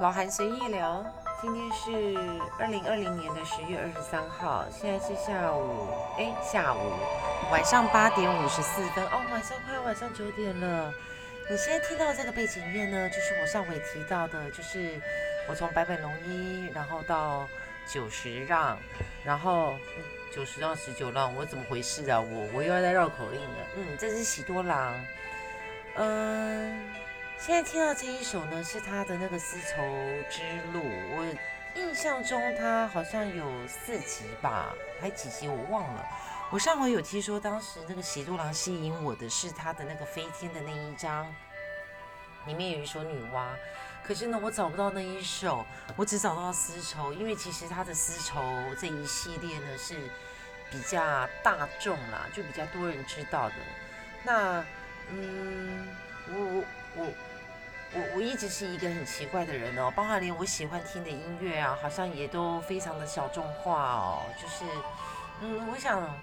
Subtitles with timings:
[0.00, 1.04] 老韩随意聊，
[1.42, 2.16] 今天是
[2.56, 6.92] 二零二零年的十月二十三号，现在是下午，哎，下午
[7.50, 10.94] 晚上八点五十四分，哦，晚上快要晚上九点了。
[11.50, 15.00] 你现在听到这个背景音乐呢，就是我上回提到的，就是
[15.48, 17.48] 我从百本龙一，然后到
[17.92, 18.78] 九十让，
[19.24, 19.74] 然后
[20.32, 22.20] 九十让十九让，我怎么回事啊？
[22.20, 23.56] 我我又要在绕口令了。
[23.76, 24.94] 嗯，这是喜多郎，
[25.96, 26.88] 嗯。
[27.38, 29.76] 现在听到这一首呢，是他的那个《丝绸
[30.28, 30.80] 之路》。
[31.16, 31.34] 我
[31.76, 36.04] 印象中他好像有四集吧，还几集我忘了。
[36.50, 41.32] 我上回有听说，当时那个喜多郎吸引我的是他的那个飞天的那一张，
[42.46, 43.46] 里面有一首女娲。
[44.02, 48.42] 可是呢，我找不到那一首，我只找到丝绸，因为其实他的丝绸
[48.80, 49.94] 这一系列呢是
[50.72, 51.00] 比较
[51.44, 53.54] 大众啦，就比较多人知道的。
[54.24, 54.64] 那，
[55.08, 55.86] 嗯，
[56.30, 56.64] 我我。
[56.96, 57.06] 我
[57.94, 64.22] 我我一直是一个很奇怪的人哦，包括连我喜欢听的音乐啊，好像也都非常的小众化哦。
[64.38, 64.64] 就是，
[65.40, 66.14] 嗯，我想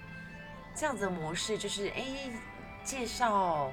[0.74, 2.04] 这样子的模式就是，哎，
[2.84, 3.72] 介绍，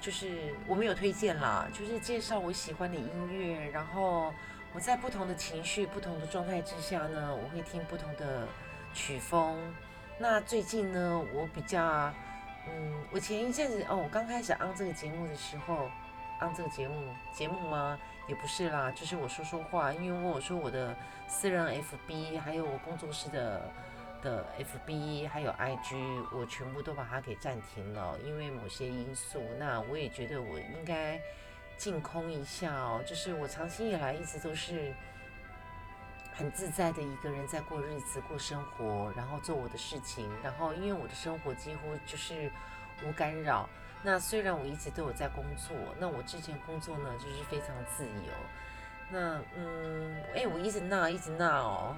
[0.00, 4.32] 就是我没有推荐啦，就是介绍我喜欢的音乐，然后
[4.72, 8.48] 我在不同的情绪、不同的状态之下呢，我会听不同的
[8.94, 9.58] 曲风。
[10.18, 12.10] 那最近呢，我比较，
[12.66, 15.90] 嗯，我前一阵子哦，我刚开始安这个节目的时候。
[16.40, 16.94] 按这个节目
[17.32, 17.98] 节目吗？
[18.26, 19.92] 也不是啦，就是我说说话。
[19.92, 20.96] 因为我说我的
[21.28, 23.70] 私人 FB，还有我工作室的
[24.22, 29.42] 的 FB，还有 IG，我全部都把它给暂停了，因为某些因素。
[29.58, 31.20] 那我也觉得我应该
[31.76, 33.02] 净空一下哦。
[33.06, 34.94] 就是我长期以来一直都是
[36.32, 40.30] 很自在的一个人在过日子、过生活，然后做我的事情。
[40.42, 42.50] 然后因为我的生活几乎就是
[43.04, 43.68] 无干扰。
[44.02, 48.32] 那虽然我一直都有在工作，那我之前工作呢就是非常自由。
[49.10, 51.96] 那嗯，哎，我一直闹，一直闹哦。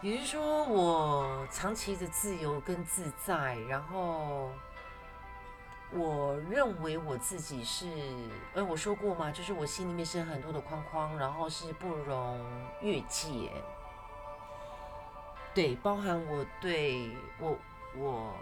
[0.00, 4.50] 也就是说，我长期的自由跟自在，然后
[5.90, 7.86] 我认为我自己是，
[8.54, 12.40] 哎，我说过嘛，就是我心里面是很多的框框，然后是不容
[12.80, 13.50] 越界。
[15.52, 17.58] 对，包含我对我
[17.94, 18.34] 我。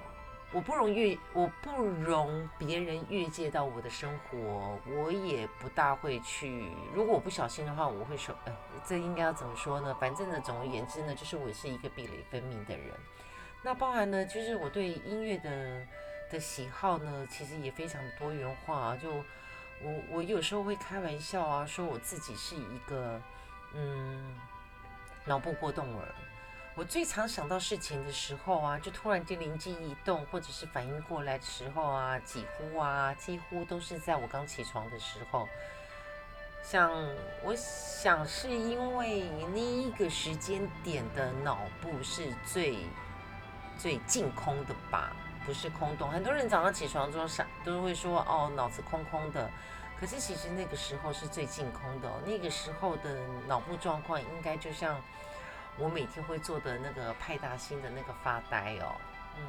[0.52, 6.68] 我不容越，我不容别人越界到我的生活，我也不大会去。
[6.92, 8.52] 如果我不小心的话，我会说，呃，
[8.84, 9.96] 这应该要怎么说呢？
[10.00, 12.88] 反正呢，总而言之呢，就是我是一个壁垒分明的人。
[13.62, 15.86] 那包含呢，就是我对音乐的
[16.32, 18.96] 的喜好呢，其实也非常多元化。
[18.96, 19.08] 就
[19.82, 23.22] 我我有时候会开玩笑啊，说我自己是一个
[23.72, 24.36] 嗯
[25.24, 26.08] 脑部过动儿。
[26.76, 35.48] 我最常想到事情的时候啊，就突然间灵机一动，或者是反应过来的时候啊，几乎啊，几乎都是在我刚起床的时候。
[36.62, 36.90] 像
[37.42, 42.78] 我想是因为那一个时间点的脑部是最
[43.76, 45.14] 最净空的吧，
[45.44, 46.08] 不是空洞。
[46.08, 49.50] 很多人早上起床之后想都会说哦，脑子空空的，
[49.98, 54.98] 可是其实那个时候是最净空的，那个时候的脑部状况应该就像。
[55.80, 58.94] 我每天会做的那个派大星的那个发呆哦，
[59.38, 59.42] 嗯，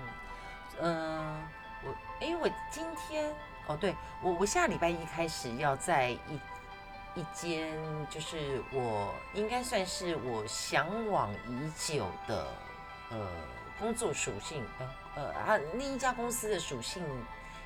[0.79, 1.47] 嗯，
[1.83, 3.29] 我，哎，我今天，
[3.67, 6.39] 哦，对我，我下礼拜一开始要在一
[7.15, 7.77] 一间，
[8.09, 12.47] 就是我应该算是我向往已久的，
[13.09, 13.27] 呃，
[13.77, 17.03] 工作属性，呃，呃，啊，另一家公司的属性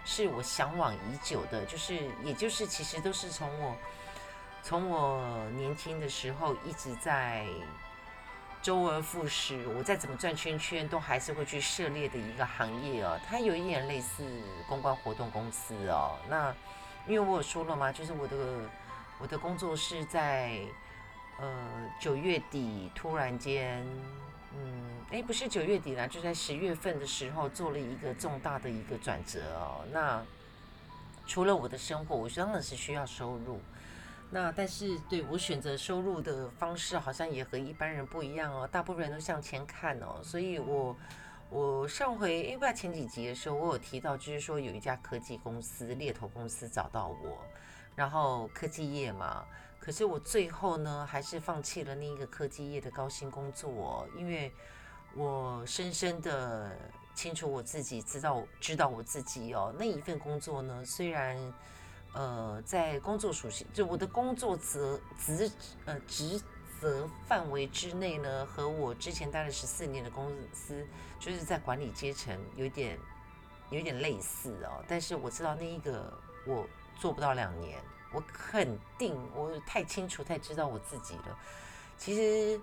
[0.03, 3.75] 是我向往已久的，就是，也就是其实都是从我
[4.63, 7.45] 从我年轻的时候一直在。
[8.65, 13.15] 周而复始，我再怎么转圈圈，都还是会去涉猎的一个行业哦。
[13.23, 14.23] 它有一点类似
[14.67, 16.17] 公关活动公司哦。
[16.27, 16.51] 那
[17.07, 18.35] 因为我有说了嘛，就是我的
[19.19, 20.61] 我的工作是在
[21.39, 21.47] 呃
[22.01, 23.85] 九月底突然间，
[24.57, 29.85] 嗯，哎，不是九月底啦，就在十月份的时候做了一个重大的一个转折哦。
[29.91, 30.25] 那
[31.27, 33.61] 除了我的生活，我当然是需要收入。
[34.31, 40.97] 那但是对我选择收入的方式好像也和一般人不一样哦，大部分人都向前看哦，所以我
[41.49, 47.37] 我上回因为前几集的时候我有提到，就是说有一家科技公司猎头公司找到我，
[47.95, 49.45] 然后科技业嘛，
[49.79, 54.51] 可是我最后呢还是放弃了那一个科技业的高薪工作，哦因为
[55.15, 56.75] 我深深的
[57.13, 61.37] 清楚我自己知道知道我自己哦，那一份工作呢虽然。
[62.15, 65.51] 呃，在工作属性，就我的工作责职
[65.83, 66.41] 呃职
[66.79, 70.87] 责范围之内呢，和我之前待了十四年的公司，
[71.19, 72.97] 就是在管理阶层有点
[73.69, 74.81] 有点类似哦。
[74.87, 76.17] 但是我知道那一个
[76.47, 76.65] 我
[76.97, 77.77] 做不到两年，
[78.13, 81.37] 我肯定，我太清楚、太知道我自己了。
[81.97, 82.57] 其实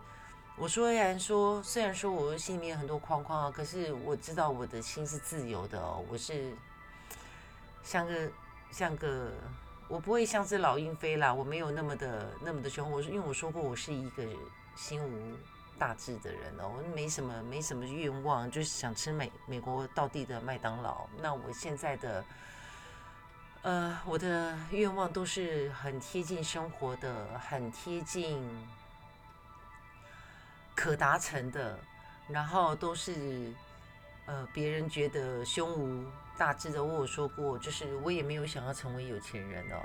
[0.57, 6.03] 我虽然说，虽然说我心里面有很多框框啊，可是我知道我的心是自由的哦。
[6.09, 6.55] 我是
[7.83, 8.31] 像个
[8.73, 9.31] 像个，
[9.87, 12.91] 我不会像只老鹰飞啦，我没有那么的那么的凶。
[12.91, 14.25] 我是因为我说过，我是一个
[14.75, 15.37] 心无
[15.79, 21.07] 大志的人哦，我没什么没什么愿望，就是想吃美美国到地的麦当劳。
[21.21, 22.25] 那我现在的。
[23.65, 28.43] 呃，我的愿望都是很贴近生活的，很贴近
[30.75, 31.79] 可达成的，
[32.27, 33.53] 然后都是
[34.27, 36.05] 呃别人觉得胸无
[36.37, 36.83] 大致的。
[36.83, 39.83] 我有说过，就是我也没有想要成为有钱人哦。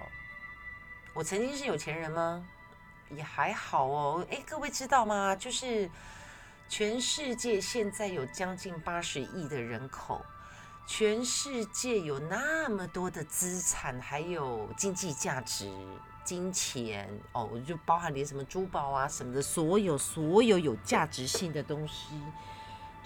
[1.14, 2.46] 我曾经是有钱人吗？
[3.10, 4.28] 也还好哦。
[4.30, 5.36] 哎，各位知道吗？
[5.36, 5.90] 就是
[6.68, 10.26] 全世界现在有将近八十亿的人口。
[10.86, 15.70] 全世界有那么多的资产，还有经济价值、
[16.24, 22.22] 金钱哦，就包含连什么珠宝啊什么的，所有所有有价值性的东西，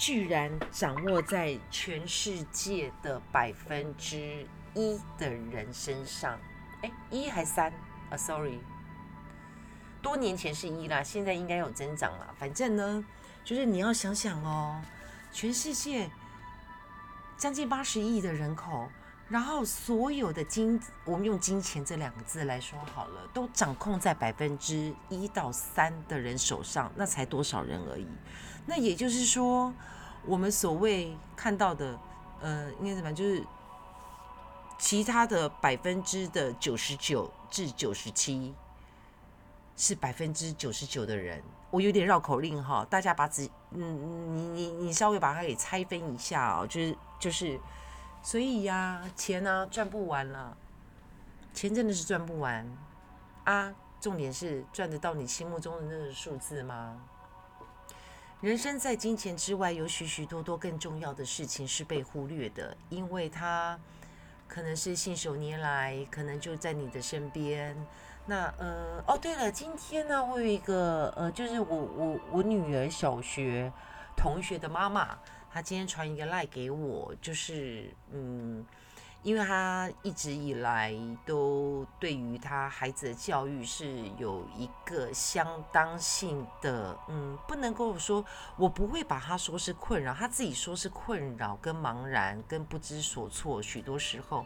[0.01, 4.43] 居然掌握在全世界的百分之
[4.73, 6.39] 一的人身上。
[6.81, 7.71] 哎，一还三
[8.09, 8.57] 啊？Sorry，
[10.01, 12.33] 多年前是一啦，现在应该有增长了。
[12.39, 13.05] 反正呢，
[13.43, 14.81] 就是你要想想哦，
[15.31, 16.09] 全世界。
[17.37, 18.89] 将近八十亿的人口，
[19.29, 28.07] 然后所有的金，我们用金钱这两个字来说好了，都掌控在百分之一到三的人手上，那才多少人而已。
[28.65, 29.73] 那也就是说，
[30.25, 31.99] 我们所谓看到的，
[32.41, 33.15] 呃，应该怎么样？
[33.15, 33.43] 就是
[34.77, 38.53] 其他的百分之的九十九至九十七，
[39.75, 41.41] 是百分之九十九的人。
[41.69, 47.59] 我有点绕口令哈，大家把纸，嗯，你你你稍微把它给拆分一下哦，就是就是，
[48.21, 50.57] 所以呀，钱呢赚不完了，
[51.53, 52.69] 钱真的是赚不完
[53.45, 53.73] 啊。
[54.01, 56.99] 重点是赚得到你心目中的那个数字吗？
[58.41, 63.79] 人生在金钱之外，有许许多多更重要的事情是被忽略的，因为它
[64.47, 67.77] 可能是信手拈来，可能就在你的身边。
[68.25, 73.71] 那呃哦对了，今天呢，我有一个呃，就是我我我女儿小学
[74.17, 75.19] 同学的妈妈，
[75.51, 78.65] 她今天传一个赖给我，就是嗯。
[79.23, 80.95] 因为他一直以来
[81.25, 88.25] 都对于他孩子的教育是有一个相当性的，嗯，不能够说，
[88.57, 93.61] 我不会把他说是困扰，他自己说是困扰、跟茫然、跟不知所措。
[93.61, 94.43] 许多时候，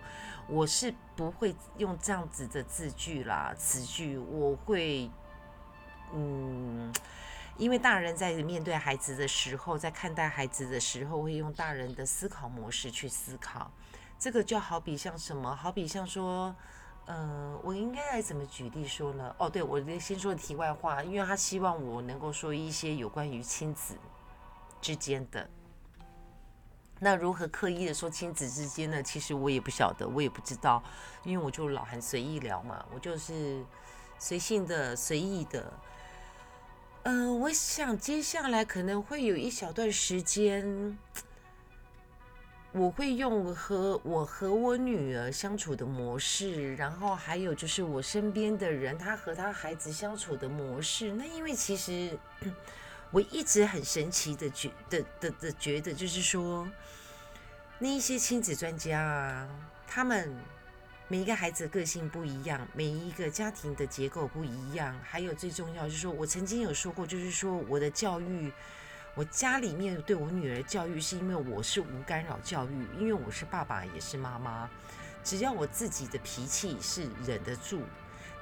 [0.49, 5.09] 我是不会用这样子的字句啦、词句，我会，
[6.13, 6.93] 嗯，
[7.55, 13.71] 因为大人在面对孩子的时候，在看待孩子的时候，会用大人的思考模式去思考。
[14.17, 15.55] 这个就好比像什么？
[15.55, 16.55] 好比像说，
[17.05, 19.35] 嗯，我应该来怎么举例说呢？
[19.37, 23.95] 哦，对，我先说题外话，因为他希望我能够说一些有关于亲子
[24.81, 25.47] 之间的。
[26.99, 29.03] 那如何刻意的说亲子之间呢？
[29.03, 30.81] 其实我也不晓得，我也不知道，
[31.23, 33.63] 因为我就老很随意聊嘛，我就是
[34.17, 35.73] 随性的、随意的。
[37.03, 40.97] 嗯，我想接下来可能会有一小段时间。
[42.77, 51.09] 我会用和我和我女儿相处的模式，然后还有就是我身边的人，他和他孩子相处的模式。
[51.13, 52.19] 那因为其实
[53.11, 56.67] 我一直很神奇的觉的的的觉得，就是说
[57.79, 59.49] 那一些亲子专家啊，
[59.87, 60.35] 他们
[61.07, 68.51] 每一个孩子个性不一样，每一个家庭的结构不一样，还有最重要就是说我曾经有说过，就是说我的教育。
[69.15, 74.69] 我家里面对我女儿教育，是因为我是无干扰教育，因为我是爸爸也是妈妈。
[75.23, 77.81] 只要我自己的脾气是忍得住，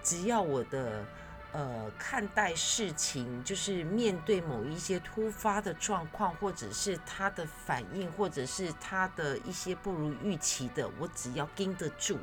[0.02, 1.06] 只要我的
[1.52, 12.18] 呃看待事情，就是面对某一些突发的状况，或者是他的反应，或者是他的一些不如预期的，我只要盯得住，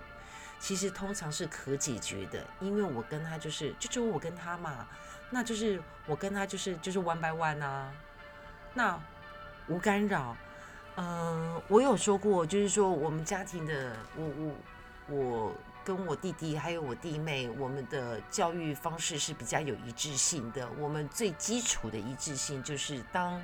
[0.59, 2.45] 其实通常是可解决的。
[2.59, 4.89] 因为我跟他就是，就就我跟他嘛，
[5.31, 7.91] 那就是我跟他就是就是 one by one 啊。
[8.73, 8.99] 那
[9.67, 10.37] 无干扰，
[10.97, 15.53] 嗯，我有说过，就是说我们家庭的，我我我
[15.85, 20.69] 跟我弟弟还有我弟妹，我们的教育方式是比较有一致性的。
[20.79, 23.41] 我们最基础的一致性就是，当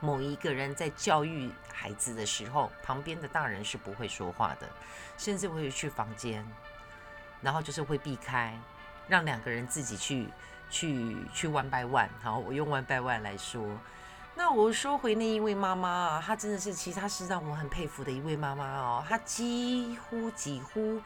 [0.00, 4.68] 某一个人在教育孩子的时候，旁边的大人是不会说话的，
[5.16, 6.46] 甚至会去房间，
[7.42, 8.56] 然后就是会避开，
[9.08, 10.28] 让两个人自己去
[10.70, 12.08] 去去 one by one。
[12.22, 13.64] 好，我用 one by one 来说。
[14.38, 19.04] 那我说回那一位妈妈啊，她真的是其他是让我很佩服的一位妈妈哦。
[19.08, 21.02] 她几乎几乎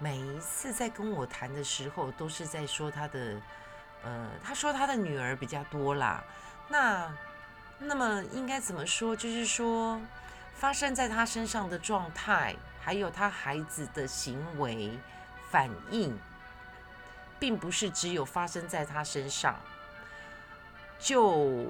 [0.00, 3.40] 每一次在跟我谈的时候，都是在说她的，
[4.02, 6.24] 呃，她说她的女儿比较多啦。
[6.68, 7.08] 那
[7.78, 9.14] 那么应该怎么说？
[9.14, 10.00] 就是说，
[10.52, 14.98] 发生在她身上的状态，还有她孩子的行为
[15.52, 16.18] 反应，
[17.38, 19.54] 并不是只有发生在他身上，
[20.98, 21.68] 就。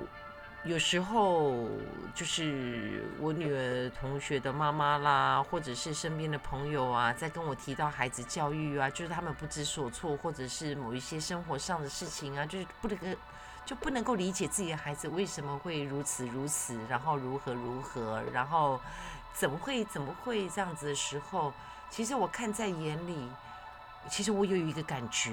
[0.65, 1.67] 有时候
[2.15, 13.07] 就是我女儿同学的妈妈啦，或者是身边的朋友啊，在跟我提到孩子教育啊，就是他们不知所措，或者是某一些生活上的事情啊，就是不能够
[13.67, 18.81] 就不能够理解自己的孩子为什么会如此如此，然后如何如何，然后
[19.35, 21.53] 怎么会怎么会这样子的时候，
[21.91, 23.29] 其实我看在眼里，
[24.09, 25.33] 其实我有一个感觉，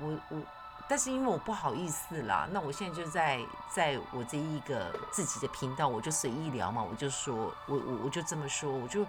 [0.00, 0.38] 我我。
[0.86, 7.34] 但是因为我不好意思啦，那我现在就在在我这一个自己的频道，我就随意聊嘛，我就说，
[7.66, 9.06] 我我我就这么说，我就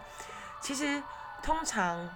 [0.62, 1.04] 其实
[1.44, 2.10] 通常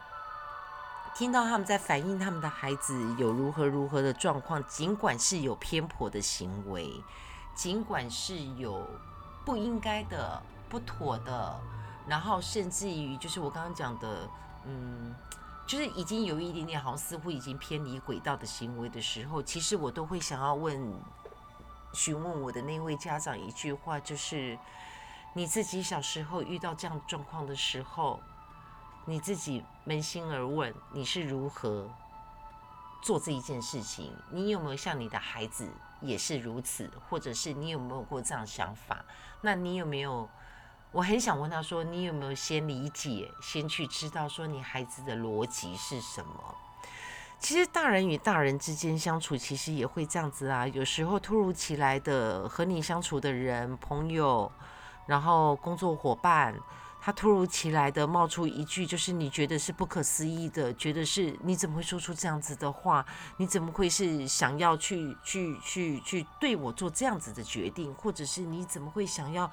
[1.14, 7.04] 听到他们在反映他们的孩子有如何如何的状况，尽管是有偏颇的行为，
[7.54, 8.88] 尽管是有
[9.44, 11.60] 不应该的、不妥的，
[12.08, 14.30] 然后甚至于就是我刚刚讲的，
[14.66, 15.14] 嗯。
[15.70, 21.00] 就是已经有一点点，好像似乎已经偏离轨道的行为的时候，其实我都会想要问、
[21.94, 24.58] 询问我的那位家长一句话，就是
[25.36, 28.20] 你自己小时候遇到这样状况的时候，
[29.06, 31.88] 你自己扪心而问，你是如何
[33.04, 34.12] 做这一件事情？
[34.32, 35.72] 你有没有像你的孩子
[36.02, 39.06] 也是如此，或者是你有没有过这样想法？
[39.42, 40.28] 那你有没有？
[40.92, 46.56] 我很想问他说：“你有没有先理解，先去知道说你孩子的逻辑是什么？
[47.40, 50.68] 其实大人与大人之间相处，其实也会这样子啊。
[50.68, 54.52] 有时候突如其来的和你相处的人、朋友，
[55.06, 56.60] 然后工作伙伴，
[57.00, 63.06] 他突如其来的冒出一句，就是你觉得是不可思议的，觉得是你怎么会说出这样子的话？
[63.38, 67.94] 你怎么会是想要去去去去对我做这样子的决定？
[67.94, 69.50] 或者是你怎么会想要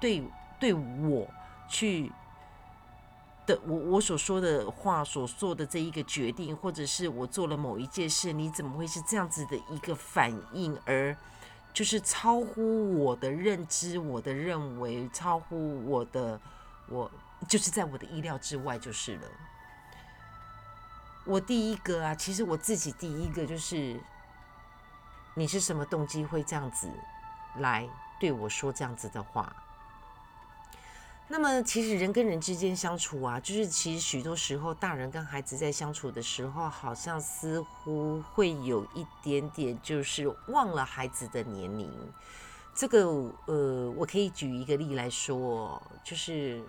[0.00, 0.26] 对？”
[0.60, 1.26] 对我
[1.68, 2.12] 去
[3.46, 10.78] 的我我所说的话所做的这一个决定，或者是我做了某一件事，你怎么会是这样子的一个反应？
[10.84, 11.16] 而
[11.72, 16.38] 就是超乎我的认知，我的认为，超乎我的
[16.88, 17.10] 我
[17.48, 19.28] 就是在我的意料之外，就是了。
[21.24, 23.98] 我第一个啊，其实我自己第一个就是，
[25.34, 26.90] 你是什么动机会这样子
[27.58, 27.88] 来
[28.18, 29.54] 对我说这样子的话？
[31.32, 41.88] 那么，其实人跟人之间相处啊，就是其实许多时候，大人跟孩子在相处的时候，好像似乎会有一点点，就是忘了孩子的年龄。
[42.74, 43.06] 这个，
[43.46, 46.60] 呃，我可以举一个例来说，就是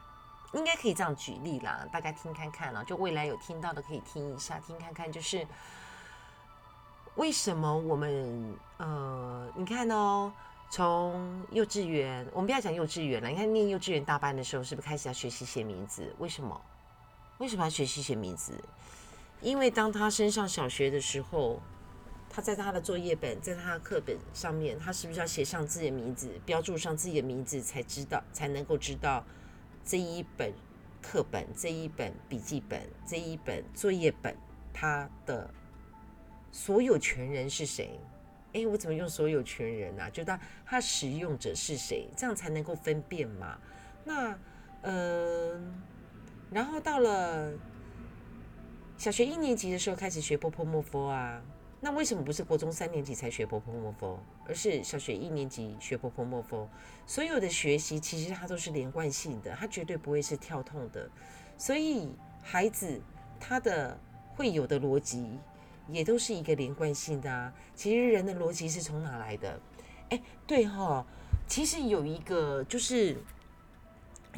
[0.54, 5.48] 应该可以这样举例啦，大家听看看啊，就未来有听到的可以听一下，听看看，就是
[7.16, 10.32] 为什么我们，呃，你看哦。
[10.72, 13.28] 从幼稚园，我们不要讲幼稚园了。
[13.28, 16.16] 你看，念幼稚园大班的时候，是不是开始要学习写名字？
[16.18, 16.60] 为什么？
[17.40, 18.54] 为什么要学习写名字？
[19.42, 21.60] 因为当他升上小学的时候，
[22.30, 29.26] 他在他的作业本，在他的课本上面，他是不是要写上自己的名字，标注上自己的名字，才知道才能够知道
[29.84, 30.54] 这一本
[31.02, 34.34] 课本、这一本笔记本、这一本作业本，
[34.72, 35.54] 他的
[36.50, 38.00] 所有权人是谁？
[38.54, 40.10] 哎，我怎么用所有权人啊？
[40.10, 43.58] 就他他使用者是谁，这样才能够分辨嘛？
[44.04, 44.38] 那
[44.82, 45.82] 嗯，
[46.50, 47.54] 然后到了
[48.98, 51.42] 小学一年级的时候开始学波波莫佛啊，
[51.80, 56.68] 那为什么不是国中三年级才学波波莫佛，而是小学一年级学波波莫佛？
[57.08, 61.10] 所有的学习其实它都是连贯性的，它绝对不会是跳痛的，
[61.58, 63.02] 所以孩子
[63.40, 63.98] 他的
[64.36, 65.40] 会有的逻辑。
[65.92, 67.54] 也都是一个连贯性的啊。
[67.76, 69.60] 其实人的逻辑是从哪来的？
[70.10, 71.06] 哎，对哈，
[71.48, 73.16] 其实有一个就是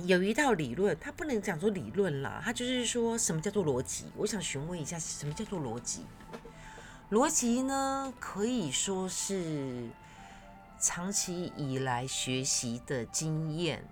[0.05, 4.05] 有一套理论，它不能讲做理论啦，它就是说什么叫做逻辑？
[4.17, 6.05] 我想询问一下，什么叫做逻辑？
[7.12, 9.89] 逻辑呢，可以说是
[10.79, 13.88] 长期以来学习的经验。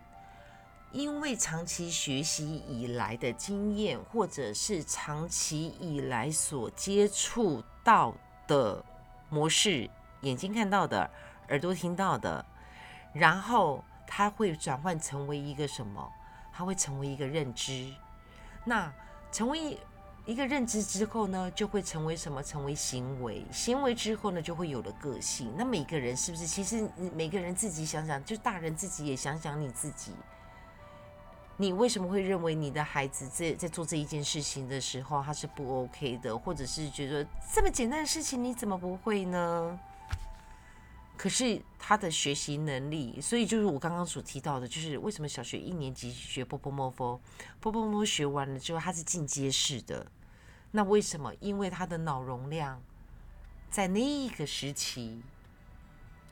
[0.91, 8.13] 因为长期学习以来的经验，或者是长期以来所接触到
[8.45, 8.83] 的
[9.29, 9.89] 模式，
[10.21, 11.10] 眼睛看到的，
[11.48, 12.45] 耳朵听到的，
[13.13, 16.12] 然后它会转换成为一个什么？
[16.51, 17.93] 它会成为一个认知。
[18.65, 18.93] 那
[19.31, 19.79] 成为
[20.25, 22.43] 一个认知之后呢，就会成为什么？
[22.43, 23.45] 成为行为。
[23.50, 25.53] 行为之后呢，就会有了个性。
[25.57, 26.45] 那每个人是不是？
[26.45, 30.12] 其实每个人自己想想，就大人自己也想想你自己。
[31.62, 39.80] 你为什么会认为你的孩子在在做这一件事情的时候他是不 OK 的，或者是觉得这么简单的事情你怎么不会呢？
[41.15, 47.22] 可是他的学习能力，所以就是我刚刚所提到的，就是为什么小学一年级学波波摸佛，
[47.60, 50.08] 波波摸学完了之后他是进阶式的，
[50.72, 51.32] 那为什么？
[51.39, 52.82] 因为他的脑容量
[53.70, 55.22] 在那一个时期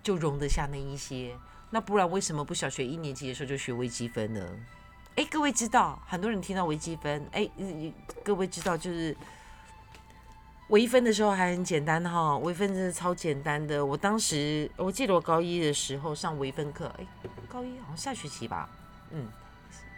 [0.01, 1.38] 就容得下那一些，
[1.69, 4.43] 那不然为什么不小学一年级的时候就学微积分呢？
[5.19, 7.45] 哎，各位知道，很多人听到微积分，哎，
[8.23, 9.13] 各位知道就是。
[10.69, 13.85] 微分的时候还很简单哈，微分真的超简单的。
[13.85, 17.05] 我当时我记得我高一的时候上微分课，哎，
[17.49, 18.69] 高一好像下学期吧，
[19.09, 19.27] 嗯，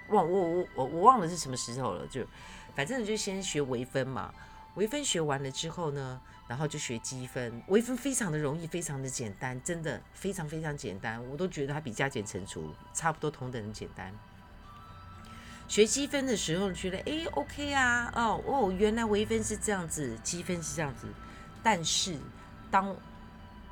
[0.09, 2.25] 忘我我我我忘了是什么时候了，就
[2.73, 4.33] 反正就先学微分嘛。
[4.73, 7.61] 微分学完了之后呢，然后就学积分。
[7.67, 14.11] 微分非常的容易，非常的简单，真的非常非常简单，我都觉得它比加减乘除差不多同等的简单。
[15.71, 21.07] 学积分的时候，觉得哎，OK 啊，哦哦，原来微分是这样子，积分是这样子。
[21.63, 22.17] 但是
[22.69, 22.93] 当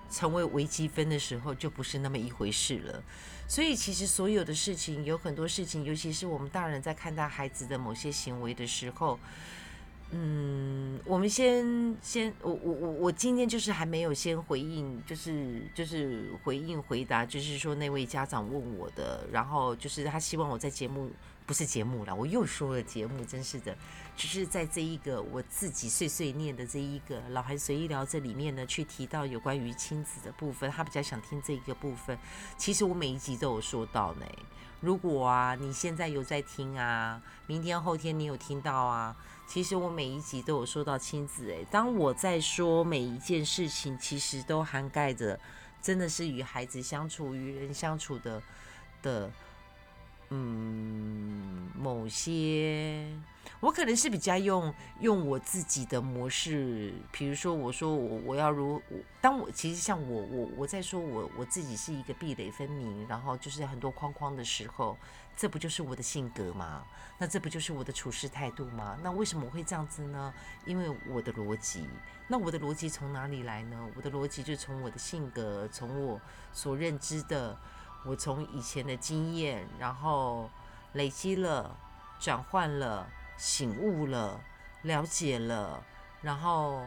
[0.10, 3.04] 成为微积分的时候，就不是那么一回事了。
[3.50, 9.20] 所以其实所有的事情，有很多事情，尤其是我们大人在看待孩子的某些行为的时候，
[10.12, 21.12] 嗯，我们先先，我我我我今天就是还没有先回应，就是就是回应回答，就是说那位家长问我的，然后就是他希望我在节目。
[21.50, 23.76] 不是节目了，我又说了节目，真是的。
[24.16, 32.16] 只是在这一个我自己碎碎念的这一个老孩随意聊这里面呢，去提到有关于亲子的部分，他比较想听这一个部分。
[32.56, 34.26] 其实我每一集都有说到呢。
[34.80, 41.50] 如果啊，你现在有在听啊，明天后天你有听到啊，其实我每一集都有说到亲子。
[41.50, 45.40] 诶，当我在说每一件事情，其实都涵盖着，
[45.82, 48.40] 真的是与孩子相处、与人相处的
[49.02, 49.32] 的。
[50.32, 51.39] 嗯，
[51.90, 53.04] 某些
[53.62, 58.80] 我可能是比较用用我自己的模式，比如说我说我我要如
[59.20, 64.96] 当我其实像我我我在说我我自己是一个壁垒分明，然后就是很多框框的时候，
[65.36, 66.84] 这不就是我的性格吗？
[67.18, 68.96] 那这不就是我的处事态度吗？
[69.02, 70.32] 那为什么我会这样子呢？
[70.66, 71.90] 因为我的逻辑，
[72.28, 73.90] 那我的逻辑从哪里来呢？
[73.96, 76.22] 我的逻辑就从我的性格，从我
[76.54, 77.58] 所认知的。
[78.06, 80.50] 我从以前的经验，然后
[80.94, 81.78] 累积了、
[82.20, 84.40] 转换了、醒悟了、
[84.84, 85.84] 了解了，
[86.22, 86.86] 然后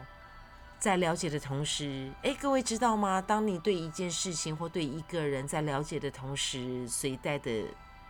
[0.79, 3.21] 在了解的同时，哎，各位知道吗？
[3.21, 7.63] 当你对一件事情或对一个人在了解的同时，随带的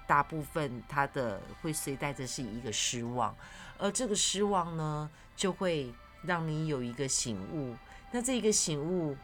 [0.08, 3.36] 大部分他的会随带着是一个失望，
[3.78, 7.76] 而这个失望呢，就会让你有一个醒悟。
[8.12, 9.16] 那这一个醒悟。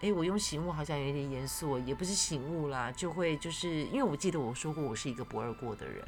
[0.00, 6.06] 哎，我用醒悟好像有点严肃，也不是醒悟啦，就会就是因为我记得我说过我是一个不二过的人。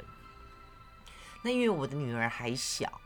[1.41, 3.01] 那因为我的女儿还小，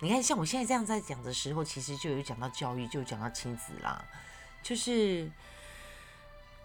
[0.00, 4.04] 你看像我现在这样在讲的时候，其实就有讲到教育，就讲到亲子啦，
[4.62, 5.30] 就是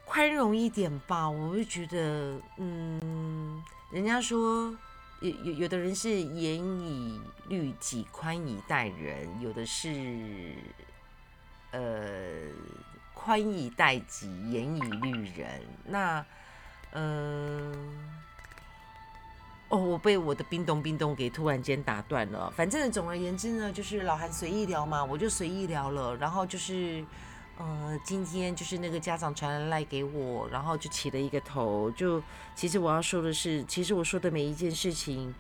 [0.06, 1.30] 宽容一点吧。
[1.30, 4.76] 我会觉得，嗯，人家说
[5.22, 10.56] 有有有的人是严以律己，宽以待人，有的是
[11.72, 11.80] 呃。
[13.22, 15.62] 宽以待己，严以律人。
[15.84, 16.26] 那，
[16.94, 18.10] 嗯，
[19.68, 22.50] 哦，我被我的冰冻冰冻给突然间打断了。
[22.56, 26.16] 反正总而言之呢，就是老韩随意聊嘛，我就随意聊了。
[26.16, 27.04] 然后就是，
[27.58, 31.92] 呃，今天就是那个家长传来给我，然后就起了一个头。
[31.92, 32.24] 就
[32.56, 35.36] 其实我要说的是，其实我说的每一件事情。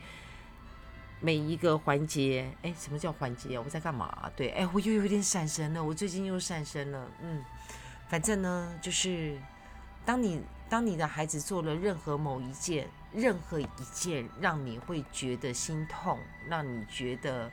[1.22, 3.62] 每一个环节，哎，什么叫环节啊？
[3.64, 4.32] 我在干嘛？
[4.36, 7.44] 对，哎，我又有点闪神了，我最近又闪神了，嗯，
[8.08, 9.38] 反正呢，就是
[10.06, 17.52] 当你当你的孩子做了任何某一件，任何一件让你会觉得心痛，让你觉得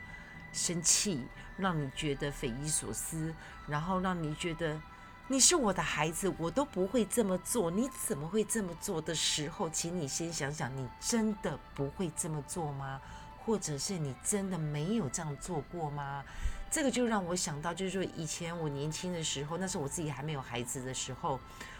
[0.53, 1.25] 生气，
[1.57, 3.33] 让你觉得匪夷所思，
[3.67, 4.79] 然后让你觉得
[5.27, 13.01] 你是我的孩子，我都不会这么做，你怎么会这么做的时候，请你先想想，你真的不会这么做吗？
[13.47, 16.21] 或者是你真的没有这样做过吗？
[16.69, 21.39] 这个就让我想到，就是说以前我年轻的时候，那是我自己还没有孩子的时候，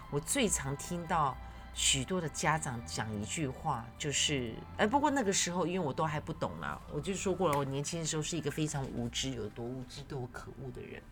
[0.10, 1.36] 我最常听到
[1.74, 11.04] 许多的家长讲一句话，就是，哎，不过那个时候因为我都还不懂啦，我就说过了，我年轻的时候是一个非常无知，有多无知多可恶的人。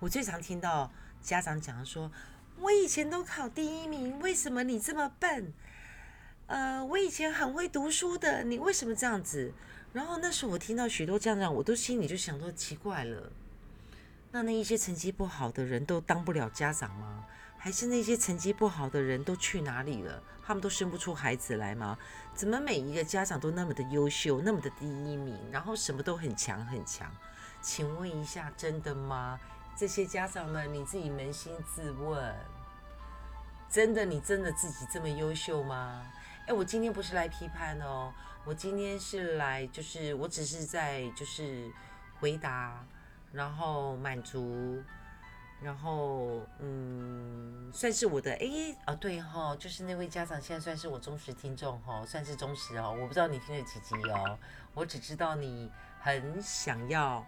[0.00, 0.90] 我最常听到
[1.22, 2.10] 家长讲说，
[2.58, 5.52] 我以前都考第一名，为什么你这么笨？
[6.46, 9.52] 呃，我以前很会读书的，你为什么这样子？
[9.92, 13.32] 然后那时候我听到许多这样讲，我都心里就想说奇怪了，
[14.30, 17.24] 那那一些成绩不好的人都当不了家长吗？
[17.58, 20.22] 还是那些成绩不好的人都去哪里了？
[20.44, 21.98] 他们都生不出孩子来吗？
[22.32, 27.10] 怎么每一个家长都那么的优秀，那么的第一名，然后什么都很强很强？
[27.60, 29.40] 请问一下，真的吗？
[29.76, 32.34] 这些家长们，你自己扪心自问，
[33.68, 36.06] 真的你真的自己这么优秀吗？
[36.46, 38.12] 哎，我今天不是来批判的哦，
[38.44, 41.70] 我今天是来，就是我只是在就是
[42.20, 42.86] 回答，
[43.32, 44.82] 然后满足。
[45.58, 52.94] 然后，嗯，算是我的哎，哦对哈，就是那位家长现在算是我忠实听众哈，算是忠实哦。
[53.00, 54.38] 我不知道你听了几集哦，
[54.74, 57.26] 我只知道你很想要，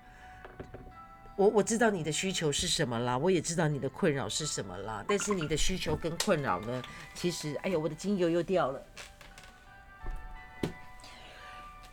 [1.39, 5.05] 我我知道你的需求是什么啦，我也知道你的困扰是什么啦。
[5.07, 6.83] 但是你的需求跟困扰呢，
[7.15, 8.83] 其实，哎呦，我的精油又掉了，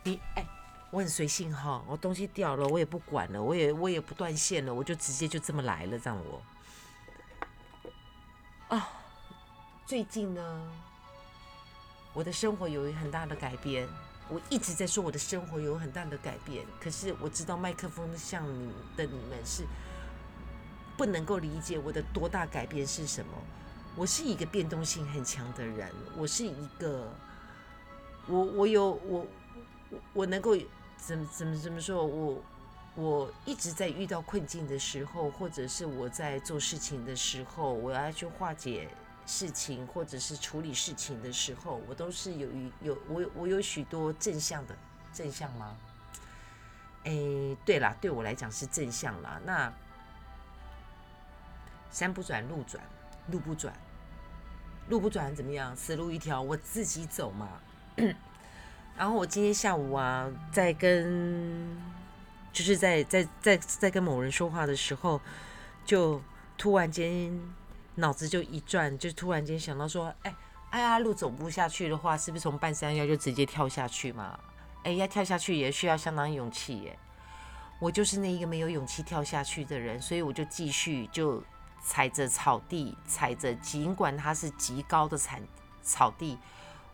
[0.02, 0.44] 你哎。
[0.92, 6.40] 我很随性哈，我东西掉了我也不管了，我也我也不断线了，我就直接就这么来了，让我
[8.68, 8.88] 啊，
[9.84, 10.72] 最近呢，
[12.14, 13.86] 我的生活有很大的改变，
[14.28, 19.64] 我一直在说我的生活有很大的改变，可是我知道麦克风像你的你们是
[20.96, 23.32] 不能够理解我的多大改变是什么。
[23.94, 27.12] 我是一个变动性很强的人，我是一个，
[28.26, 29.26] 我我有我。
[30.12, 30.56] 我能够
[30.96, 32.04] 怎么怎么怎么说？
[32.04, 32.42] 我
[32.96, 38.88] 我一直在遇到困境的时候，或者是我在做事情的时候，我要去化解
[39.26, 42.48] 事情，或者是处理事情的时候，我都是有
[42.80, 44.76] 有我我有许多正向的
[45.12, 45.76] 正向吗？
[47.04, 47.12] 哎，
[47.64, 49.40] 对啦，对我来讲是正向啦。
[49.44, 49.72] 那
[51.90, 52.82] 山不转路转，
[53.30, 53.72] 路不转，
[54.88, 55.76] 路不转怎么样？
[55.76, 57.48] 死路一条，我自己走嘛。
[58.96, 61.76] 然后我今天下午啊，在跟，
[62.52, 65.20] 就是在在在在跟某人说话的时候，
[65.84, 66.20] 就
[66.58, 67.30] 突然间
[67.96, 70.34] 脑子就一转，就突然间想到说，哎，
[70.70, 74.38] 哎呀，路走不下去的话，是不是从半山腰就直接跳下去嘛？
[74.84, 76.98] 哎，要跳下去也需要相当勇气耶。
[77.78, 81.42] 我就是那一个没有勇气跳下去的人，所以我就继续就
[81.82, 85.36] 踩着草地，踩着，尽管它是极高的草
[85.82, 86.38] 草地。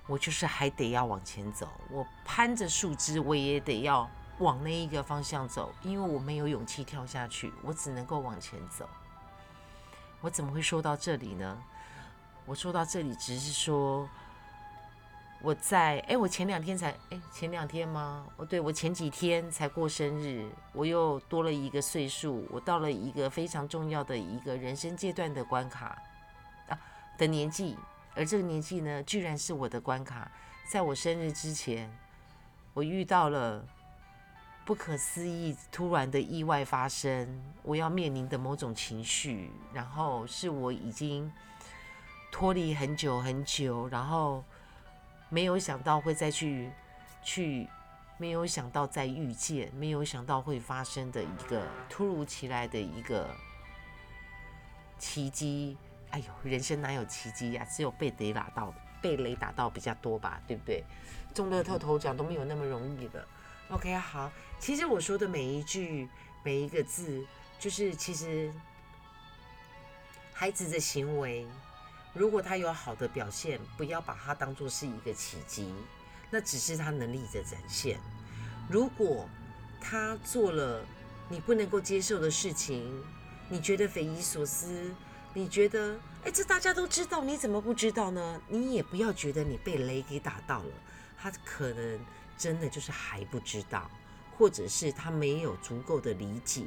[0.09, 8.89] 我就是还得要往前走，我攀着树枝，我也得要往那一个方向走，因为我没有勇气跳下去，我只能够往前走。
[10.23, 11.63] 我怎么会说到这里呢？
[12.47, 14.09] 我说到这里只是说，
[15.43, 18.27] 我在哎，我前两天才哎，前两天吗？
[18.37, 26.01] 哦，对，我前几天才过生日，我又多了一个岁数，我到了一个非常重要的一个人生阶段的关卡
[26.69, 26.79] 啊
[27.19, 27.77] 的年纪。
[28.15, 30.31] 而这个年纪呢，居然是我的关卡。
[30.69, 31.91] 在我生日之前，
[32.75, 33.65] 我遇到了
[34.65, 41.31] 不可思议、突然的意外发生，我要面临的某种情绪，然后是我已经
[42.31, 44.45] 脱离很久很久，然后
[45.29, 46.71] 没有想到会再去
[47.25, 47.69] 去，
[48.19, 53.29] 没有想到再遇见，没有想到会发生的一个突如其来的一个
[54.97, 55.77] 奇迹。
[56.11, 57.67] 哎呦，人生哪有奇迹呀？
[57.69, 60.85] 只有被雷打到，被雷打到比较多吧，对不对？
[61.35, 63.27] 中乐透头奖都没有那么容易的。
[63.73, 66.07] OK，好，其实我说的每一句、
[66.43, 67.25] 每一个字，
[67.59, 68.53] 就是其实
[70.31, 71.47] 孩子的行为，
[72.13, 75.73] 如果他有好的表现，不要把它当做是一个奇迹，
[76.31, 77.99] 那只是他能力的展现。
[78.69, 79.27] 如果
[79.81, 80.85] 他做了
[81.31, 83.03] 你不能够接受的事情，
[83.49, 84.93] 你觉得匪夷所思。
[85.33, 88.43] 你觉得，哎，这大家都知道，你怎么不知道呢？
[88.49, 90.71] 你也不要觉得你被雷给打到了，
[91.19, 91.99] 他可能
[92.37, 93.91] 真的就是还不知道，
[94.37, 96.65] 或者是他没有足够的理解。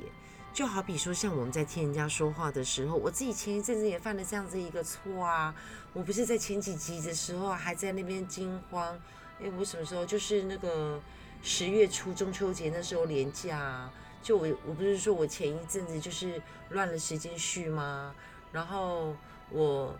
[0.54, 5.54] 就好比说，像我们在听人家说话的时候，我自己前一阵子也犯了这样子一个错啊。
[5.92, 8.98] 我不是在前几集的时候还在那边惊慌，
[9.42, 10.06] 哎，我什么时候？
[10.06, 11.02] 就是那个
[11.42, 13.90] 十月初中秋节那时候连假，
[14.24, 18.16] 就我我不是说我前一阵子就是乱了时间序吗？
[18.54, 19.14] 然后
[19.50, 19.94] 我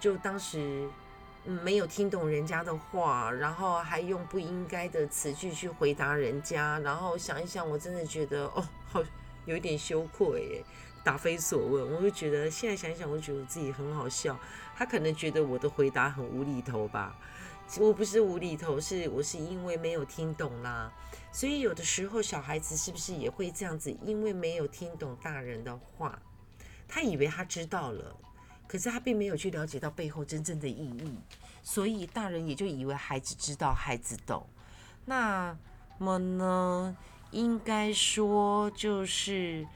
[0.00, 0.88] 就当时
[1.44, 9.02] 没有听懂人家的话，然后还用不应该的词句去回答人家，然后想一想，我真的觉得哦，好
[9.46, 10.64] 有一点羞愧耶，
[11.02, 11.94] 答非所问。
[11.94, 14.38] 我就觉得现在想想，我觉得我自己很好笑。
[14.76, 17.16] 他可能觉得我的回答很无厘头吧？
[17.78, 20.92] 我不是无厘头，是我是因为没有听懂啦。
[21.32, 23.90] 所以有的时候小孩子是不是也会这样子？
[24.02, 26.20] 因为没有听懂大人的话。
[26.88, 28.16] 他以为他知道了，
[28.70, 31.18] 可是他并没有去了解到背后真正的意义，
[31.60, 34.46] 所以大人也就以为孩子知道，孩子懂。
[35.06, 35.58] 那
[35.98, 36.96] 么呢，
[37.32, 39.66] 应该说就是，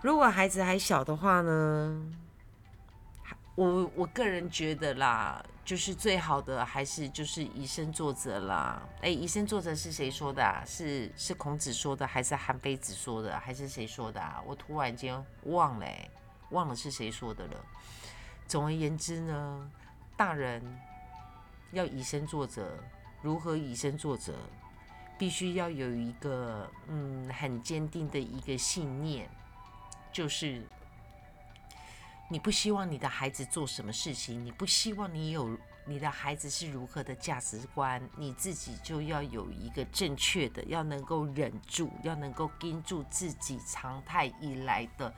[0.00, 2.02] 如果孩子还小的话呢，
[3.54, 8.82] 我我个人觉得啦，就是最好的还是就是以身作则啦。
[9.02, 10.42] 哎，以身作则是谁说的？
[10.42, 10.64] 啊？
[10.66, 14.42] 是是孔子说的，还是韩非子说的，还是谁说的啊？
[14.46, 15.86] 我突然间忘了，
[16.50, 17.64] 忘了是谁说的了。
[18.46, 19.70] 总而言之呢，
[20.16, 20.62] 大人
[21.72, 22.78] 要以身作则，
[23.22, 24.34] 如何以身作则？
[25.18, 29.28] 必须要有一个嗯很坚定的一个信念，
[30.12, 30.62] 就是。
[32.28, 45.14] 你不希望你的孩子做什么事情，你不希望你有你的孩子是如何的价值观，你自己就要有一个正确的，要能够忍住，要能够盯住自己常态以来的，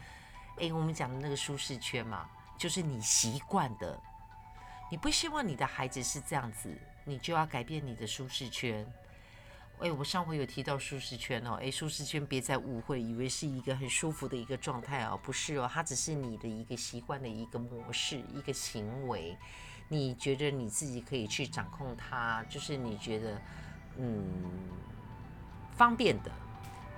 [0.58, 3.98] 诶，我们讲的那个舒适圈嘛，就是你习惯的。
[4.90, 8.86] 你不希望你的孩子是这样子，你就要改变你的舒适圈。
[9.80, 19.36] 哎，我上回有提到舒适圈哦，哎，舒适圈别再误会，以为是一个很舒服的一个状态哦，不是哦，它只是你的一个习惯的一个模式，一个行为，
[19.88, 23.40] 你觉得你自己可以去掌控它，就是你觉得
[23.98, 24.24] 嗯
[25.76, 26.32] 方便的，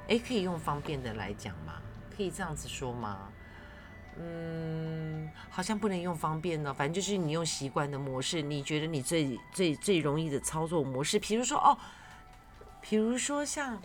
[0.08, 1.82] 哎，可以用方便的来讲吗？
[2.16, 3.30] 可以这样子说吗？
[4.20, 11.76] 嗯，好像不能用方便呢，反正就是你用习惯的模式，你觉得你最最最容易的操作模式，比如说哦。
[12.82, 13.78] 比如说像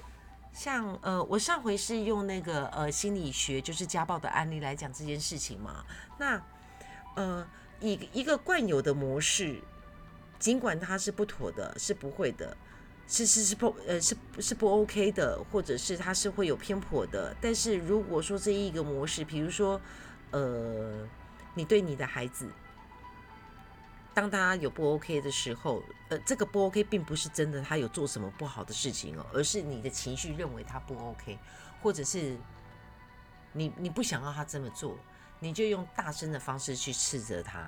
[0.54, 5.84] 像呃，我上回是用那个呃心理学，就是家暴的案例来讲这件事情嘛。
[6.17, 6.41] 那
[7.15, 7.45] 呃，
[7.82, 9.60] 一一个惯有的模式，
[10.39, 12.56] 尽管它是不妥的，是不会的，
[13.06, 17.36] 是是是不呃是是不 OK 的，或者是它是会有偏颇的。
[17.41, 19.80] 但是如果说这一个模式，比如说
[20.32, 21.08] 呃，
[21.54, 22.50] 你对你的孩子。
[24.14, 31.38] 当他有不 OK 的时候，呃，这个不 OK 并不是真的他有做什么不好的事情哦，而是你的情绪认为他不 OK，
[31.82, 32.38] 或者是
[33.52, 34.98] 你你不想要他这么做，
[35.40, 37.68] 你就用大声的方式去斥责他，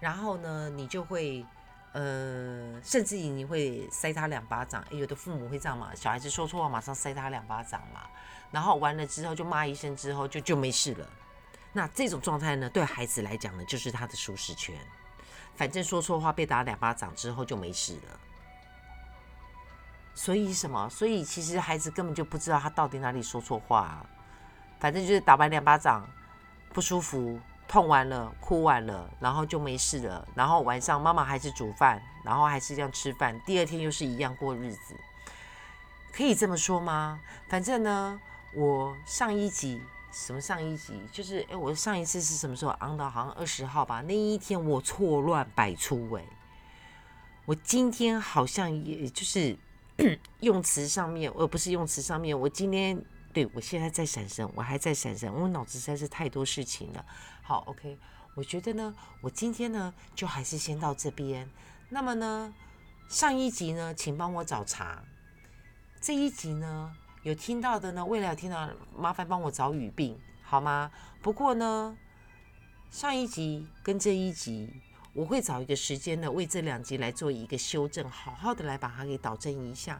[0.00, 1.44] 然后呢，你就会
[1.92, 8.08] 呃，甚至于你会塞他两巴掌，有的父母会这样嘛，小孩子说错话马上塞他两巴掌嘛，
[8.50, 11.06] 然后完了之后就骂一声之后就就没事了，
[11.76, 14.74] 那这种状态呢，对孩子来讲呢，就是他的舒适圈。
[15.56, 18.18] 反正说错话被打两巴掌之后就没事了，
[20.14, 20.88] 所以什么？
[20.88, 24.06] 所以其实孩子根本就不知道他到底哪里说错话，
[24.78, 26.08] 反正就是打完两巴掌
[26.72, 30.26] 不舒服，痛完了，哭完了，然后就没事了。
[30.34, 34.96] 然后晚上妈妈还是煮饭，然后还是这样吃饭，第二天又是一样过日子，
[36.12, 37.20] 可以这么说吗？
[37.48, 38.20] 反正呢，
[38.54, 39.82] 我上一集。
[40.14, 40.94] 什么上一集？
[41.10, 44.00] 就是哎，我上一次是什么时候昂到好像二十号吧？
[44.02, 46.24] 那一天我错乱百出哎，
[47.44, 49.58] 我今天好像也就是
[50.38, 52.38] 用词上面，而不是用词上面。
[52.38, 57.04] 我今天对我现在在闪神，我还在闪神，我脑子实在是太多事情了。
[57.42, 57.98] 好，OK，
[58.36, 61.50] 我觉得呢，我今天呢就还是先到这边。
[61.88, 62.54] 那么呢，
[63.08, 65.02] 上一集呢，请帮我找茬。
[66.00, 66.94] 这一集呢？
[67.24, 70.90] 有听到的呢，未来有听到，麻烦帮我找语病好吗？
[71.22, 71.96] 不过呢，
[72.90, 74.68] 上一集跟这一集，
[75.14, 79.98] 我会找一个时间呢，为这两集来做一个修正，好好的来把它给导正一下。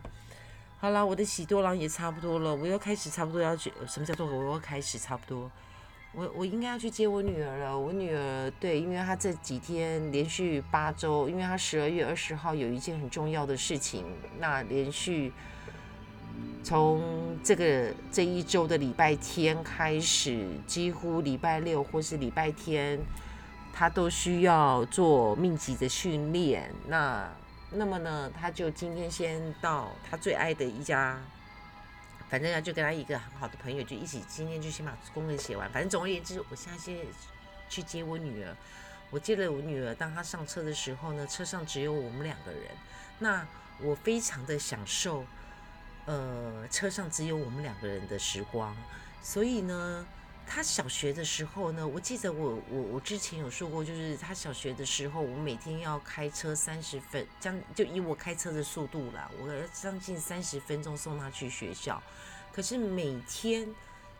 [0.79, 5.51] 好了，我的喜多郎也差不多了，我要开始差不多要去，什么叫做我要开始差不多？
[6.13, 7.77] 我我应该要去接我女儿了。
[7.77, 14.05] 我女儿对，因为她这几天连续八周，因为她十二月二十号有一件很重要的事情，
[14.39, 15.33] 那连续。
[16.63, 22.99] 从这个这一周的礼拜天开始，几乎礼拜六或是礼拜天，
[23.71, 26.73] 他都需要做密集的训练。
[26.89, 27.29] 那
[27.71, 31.19] 那么呢，他就今天先到他最爱的一家，
[32.31, 35.71] 反正要就跟他一个很好的朋友就一起，今天就先把功课写完。
[35.71, 36.97] 反正总而言之，我现在先
[37.69, 38.57] 去接我女儿。
[39.11, 42.63] 我接了我女儿，当她上车的时候呢，车上只有我们两个人。
[43.19, 43.47] 那
[43.83, 45.25] 我非常的享受。
[46.07, 48.77] 呃，车上只有我们两个人的时光，
[49.23, 50.07] 所以呢，
[50.47, 62.03] 他小学的时候呢，我记得我我我之前有说过，就是他小学的时候，我每天要开车三十分，将就以我开车的速度啦，我要将近三十分钟送他去学校。
[62.53, 63.67] 可是每天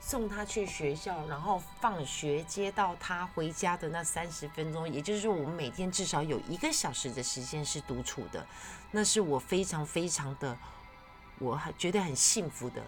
[0.01, 8.47] 送他去学校，然后放学接到他回家的那三十分钟，也就是说，我们每天至少有一个小时的时间是独处的，
[8.91, 10.57] 那是我非常非常的。
[11.39, 12.83] 我还觉得很幸福的，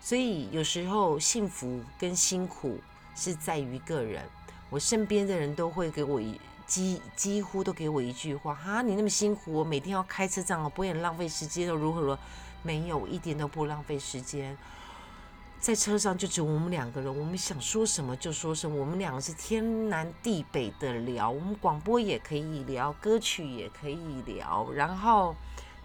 [0.00, 2.78] 所以有时候幸福跟辛苦
[3.14, 4.22] 是在于个人。
[4.70, 12.18] 我身边的人都会给我一几几乎都给我一句话：哈，你那么辛苦，我每天要开车这样，不会很浪费时间，都如何如何？
[12.62, 14.56] 没有，一点都不浪费时间。
[15.58, 25.34] 在车上就只有我们两个人，我们想说什么就说什么，我们两个是天南地北的聊，我们广播也可以聊，歌曲也可以聊，然后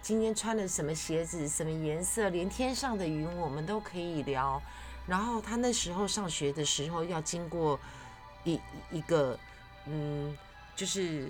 [0.06, 4.62] 今天穿的什么鞋子、什么颜色，连天上的云我们都可以聊。
[5.04, 7.76] 然后他那时候上学的时候要经过
[8.44, 8.60] 一
[8.92, 9.36] 一个，
[9.86, 10.32] 嗯，
[10.76, 11.28] 就是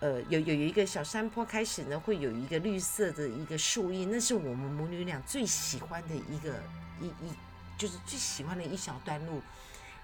[0.00, 6.54] 呃有有有一个小山坡，开始呢会有一个绿色的一个树荫，那是我们母女俩最喜欢的一个。
[7.02, 7.32] 一一
[7.76, 9.42] 就是最喜欢的一小段路，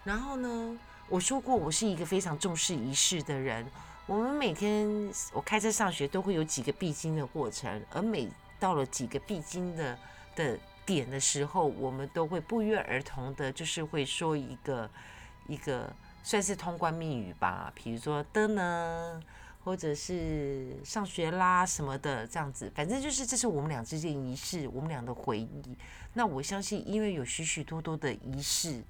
[0.04, 3.64] 然后呢，我说过我是一个非常重视仪式的人。
[4.10, 9.96] 我们每天我开车上学都会有几个必经的过程，而每到了几个必经的
[10.34, 14.90] 的点的时候，我们都会不约而同的，就是会说一个
[15.46, 15.94] 一个
[16.24, 19.22] 算是通关密语吧，比如说的呢。
[19.62, 25.76] 或者是上学啦什么的这样子，反正就是这是我们俩之间仪式，我们俩的回忆。
[26.14, 28.82] 那我相信，因为有许许多多的仪式，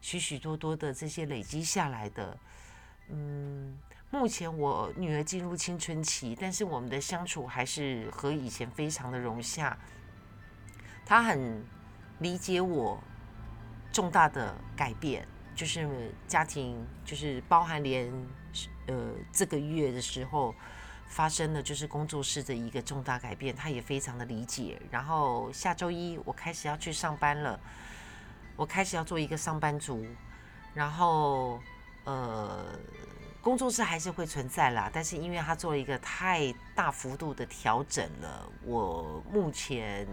[0.00, 2.36] 许许多多的这些累积下来的，
[3.10, 3.78] 嗯，
[4.16, 9.76] 目前我女儿进入青春期，但是我们的相处还是和以前非常的融洽。
[11.04, 11.62] 她很
[12.20, 12.98] 理解我
[13.92, 18.10] 重大的改变，就是家庭，就是包含连。
[18.86, 20.54] 呃，这个月的时候
[21.08, 24.80] 发生了就是工作室的一个重大改变，她也非常的理解。
[24.90, 27.60] 然后下周一我开始要去上班了，
[28.56, 30.06] 我开始要做一个上班族。
[30.72, 31.60] 然后
[32.04, 32.64] 呃。
[33.46, 40.04] 工作室还是会存在啦，但是因为他做了一个太大幅度的调整了，我目前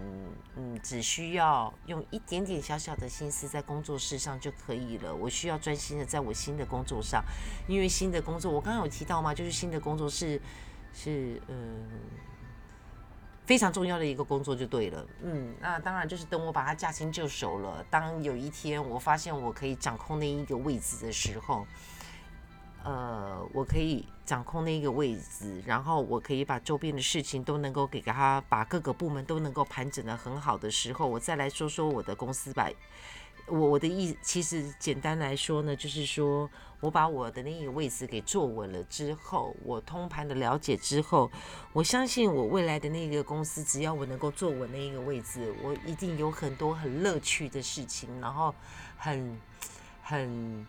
[0.54, 5.12] 嗯只需要用一点点小小的心思在工作室上就可以了。
[5.12, 7.24] 我需要专心的在我新的工作上，
[7.66, 9.34] 因为新的工作我刚刚有提到吗？
[9.34, 10.40] 就是新的工作是
[10.92, 11.88] 是嗯
[13.44, 15.04] 非常重要的一个工作就对了。
[15.22, 21.66] 嗯，那当然就是等我把它驾轻就熟了，当有一天我发现我可以掌控那一个位置的时候。
[22.84, 32.68] 呃，我可以掌控那个位置，然后我可以把周边的事情都能够给他，把各个部门都能够盘整的很好的时候，我再来说说我的公司吧。
[33.46, 36.48] 我我的意其实简单来说呢，就是说
[36.80, 41.30] 我把我的那个位置给坐稳了之后，我通盘的了解之后，
[41.72, 48.54] 我相信我未来的那个公司，只要我能够坐稳那一个位置，我一定有很多很乐趣的事情，然后
[48.98, 49.40] 很
[50.02, 50.66] 很。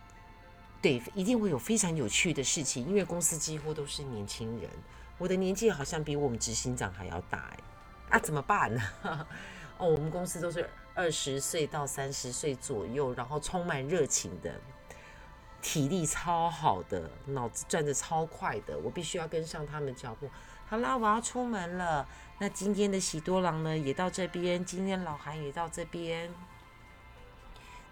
[0.85, 4.69] 对，一定会有非常有趣的事情，因为公司几乎都是年轻人，
[5.17, 7.59] 我的年纪好像比我们执行长还要大哎，
[8.11, 8.81] 啊怎么办呢？
[9.79, 14.61] 哦，我们公司都是二十岁到三十岁左右，然后充满热情的，
[15.59, 20.29] 体力超好的，脑子转的超快的，我必须要跟上他们脚步。
[20.67, 26.31] 好啦，我要出门了，那今天的喜多郎呢也到这边，今天老韩也到这边，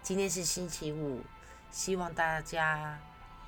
[0.00, 1.22] 今天是星期五。
[1.74, 2.96] 希望大家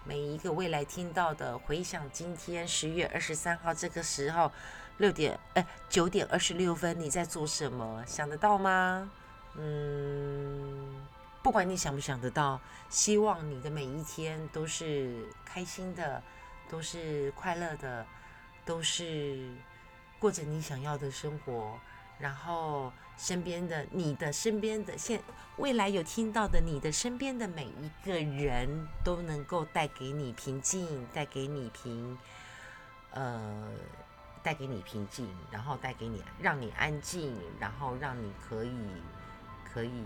[0.04, 4.50] 每一个未来听到的，回想今天十月二十三号这个时候，
[4.96, 8.02] 六点哎九点二十六分，你在做什么？
[8.04, 9.08] 想得到吗？
[9.54, 11.06] 嗯，
[11.40, 16.20] 不管你想不想得到，希望你的每一天都是开心的，
[16.68, 18.04] 都是快乐的，
[18.64, 19.54] 都是
[20.18, 21.78] 过着你想要的生活，
[22.18, 22.92] 然后。
[23.16, 25.22] 身边的你的身边的现
[25.56, 32.18] 未来有听到的你的身边的每一个人都能够带给你平静，带给你平，
[33.12, 33.72] 呃，
[34.42, 38.70] 带给你平静，然后带给你让你安静，然后让你可以
[39.72, 40.04] 可以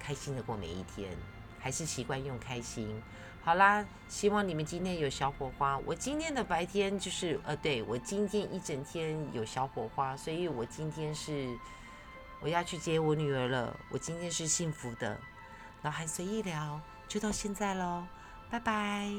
[0.00, 1.16] 开心的过每一天，
[1.60, 3.00] 还是习惯用开心。
[3.44, 5.78] 好啦，希望你们今天有小火花。
[5.86, 11.56] 我今天的白天就是呃，对我今天一整天有小火花，所以我今天是。
[12.40, 15.18] 我要去接我女儿了，我今天是幸福的。
[15.82, 18.06] 老韩随意聊，就到现在喽，
[18.50, 19.10] 拜拜。